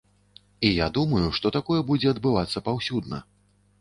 [0.69, 3.25] І я думаю, што такое будзе адбывацца паўсюдна.